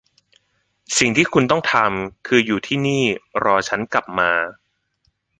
[0.97, 3.03] สิ่งที่คุณต้องทำคืออยู่ที่นี่
[3.43, 4.31] รอฉันกลับมา